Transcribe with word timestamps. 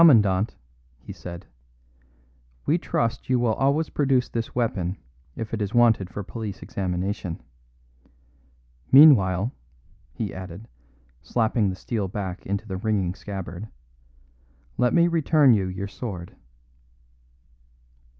"Commandant," 0.01 0.55
he 0.97 1.13
said, 1.13 1.45
"we 2.65 2.79
trust 2.79 3.29
you 3.29 3.37
will 3.37 3.53
always 3.53 3.91
produce 3.91 4.29
this 4.29 4.55
weapon 4.55 4.97
if 5.35 5.53
it 5.53 5.61
is 5.61 5.75
wanted 5.75 6.09
for 6.09 6.23
police 6.23 6.63
examination. 6.63 7.39
Meanwhile," 8.91 9.51
he 10.11 10.33
added, 10.33 10.67
slapping 11.21 11.69
the 11.69 11.75
steel 11.75 12.07
back 12.07 12.43
in 12.47 12.57
the 12.65 12.77
ringing 12.77 13.13
scabbard, 13.13 13.67
"let 14.75 14.91
me 14.91 15.07
return 15.07 15.53
you 15.53 15.67
your 15.67 15.87
sword." 15.87 16.35